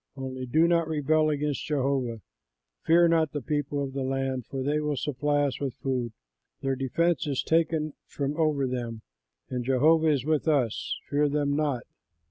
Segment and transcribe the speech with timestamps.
[0.15, 2.21] Only do not rebel against Jehovah.
[2.87, 6.11] Fear not the people of the land, for they will supply us with food.
[6.63, 9.03] Their defense is taken away from over them,
[9.51, 11.83] and Jehovah is with us; fear them not."